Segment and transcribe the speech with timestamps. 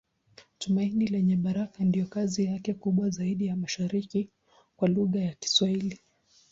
[0.57, 4.29] Tumaini Lenye Baraka ndiyo kazi yake kubwa zaidi ya mashairi
[4.75, 5.99] kwa lugha ya Kiswahili.